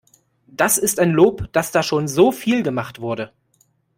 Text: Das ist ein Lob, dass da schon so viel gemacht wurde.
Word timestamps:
Das 0.47 0.79
ist 0.79 0.99
ein 0.99 1.11
Lob, 1.11 1.53
dass 1.53 1.71
da 1.71 1.83
schon 1.83 2.07
so 2.07 2.31
viel 2.31 2.63
gemacht 2.63 3.01
wurde. 3.01 3.31